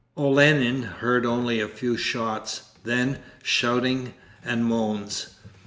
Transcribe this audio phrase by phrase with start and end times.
[0.17, 5.35] Olenin heard only a few shots, then shouting and moans.